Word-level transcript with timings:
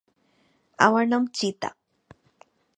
আমার 0.79 1.05
নাম 1.07 1.23
চিতা। 1.33 1.69